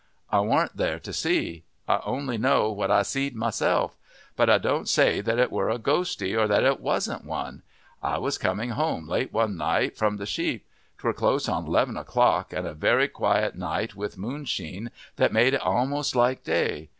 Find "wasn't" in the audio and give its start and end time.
6.79-7.23